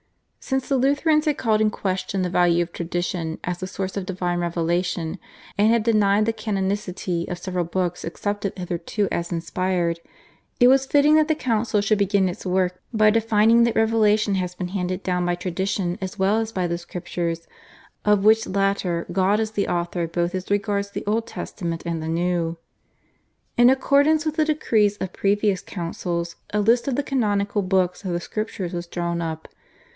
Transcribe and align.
Since 0.39 0.67
the 0.67 0.77
Lutherans 0.77 1.25
had 1.25 1.37
called 1.37 1.61
in 1.61 1.69
question 1.69 2.23
the 2.23 2.29
value 2.29 2.63
of 2.63 2.73
Tradition 2.73 3.39
as 3.43 3.61
a 3.61 3.67
source 3.67 3.95
of 3.95 4.07
divine 4.07 4.39
revelation, 4.39 5.19
and 5.57 5.69
had 5.69 5.83
denied 5.83 6.25
the 6.25 6.33
canonicity 6.33 7.29
of 7.29 7.37
several 7.37 7.63
books 7.63 8.03
accepted 8.03 8.57
hitherto 8.57 9.07
as 9.11 9.31
inspired, 9.31 9.99
it 10.59 10.67
was 10.67 10.87
fitting 10.87 11.13
that 11.15 11.27
the 11.27 11.35
council 11.35 11.79
should 11.79 11.99
begin 11.99 12.27
its 12.27 12.45
work 12.45 12.81
by 12.91 13.11
defining 13.11 13.63
that 13.63 13.75
revelation 13.75 14.35
has 14.35 14.55
been 14.55 14.69
handed 14.69 15.03
down 15.03 15.23
by 15.23 15.35
Tradition 15.35 15.99
as 16.01 16.17
well 16.17 16.39
as 16.39 16.51
by 16.51 16.65
the 16.65 16.79
Scriptures, 16.79 17.47
of 18.03 18.25
which 18.25 18.47
latter 18.47 19.05
God 19.11 19.39
is 19.39 19.51
the 19.51 19.67
author 19.67 20.07
both 20.07 20.33
as 20.33 20.49
regards 20.49 20.89
the 20.89 21.05
Old 21.05 21.27
Testament 21.27 21.83
and 21.85 22.01
the 22.01 22.09
New. 22.09 22.57
In 23.55 23.69
accordance 23.69 24.25
with 24.25 24.35
the 24.35 24.45
decrees 24.45 24.97
of 24.97 25.13
previous 25.13 25.61
councils 25.61 26.35
a 26.51 26.59
list 26.59 26.87
of 26.87 26.95
the 26.95 27.03
canonical 27.03 27.61
books 27.61 28.03
of 28.03 28.11
the 28.11 28.19
Scriptures 28.19 28.73
was 28.73 28.87
drawn 28.87 29.21
up. 29.21 29.47